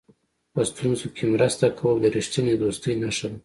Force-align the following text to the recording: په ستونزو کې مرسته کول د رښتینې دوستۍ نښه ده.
په 0.53 0.61
ستونزو 0.69 1.07
کې 1.15 1.23
مرسته 1.33 1.65
کول 1.79 1.95
د 2.01 2.05
رښتینې 2.15 2.53
دوستۍ 2.61 2.93
نښه 3.01 3.27
ده. 3.31 3.37